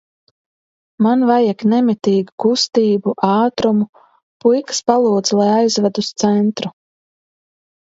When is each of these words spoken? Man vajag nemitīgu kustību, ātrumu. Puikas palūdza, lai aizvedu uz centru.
Man 1.07 1.25
vajag 1.31 1.61
nemitīgu 1.73 2.33
kustību, 2.45 3.13
ātrumu. 3.29 3.87
Puikas 4.47 4.81
palūdza, 4.89 5.39
lai 5.45 5.53
aizvedu 5.61 6.07
uz 6.07 6.13
centru. 6.27 6.75